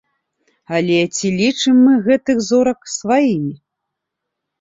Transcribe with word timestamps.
Але 0.77 0.99
ці 1.15 1.27
лічым 1.41 1.75
мы 1.87 1.91
гэтых 2.07 2.39
зорак 2.47 2.79
сваімі? 2.95 3.53